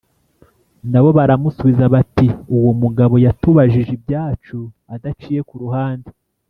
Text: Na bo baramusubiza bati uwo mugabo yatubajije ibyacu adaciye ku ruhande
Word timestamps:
Na 0.91 0.99
bo 1.03 1.09
baramusubiza 1.17 1.83
bati 1.93 2.27
uwo 2.55 2.71
mugabo 2.81 3.15
yatubajije 3.25 3.91
ibyacu 3.97 4.59
adaciye 4.95 5.41
ku 5.49 5.55
ruhande 5.63 6.09